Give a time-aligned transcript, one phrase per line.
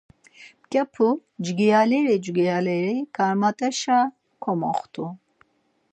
[0.61, 1.07] Mǩyapu
[1.45, 3.99] cgiyaleri cgiyaleri karmat̆eşa
[4.43, 5.05] komoxtu.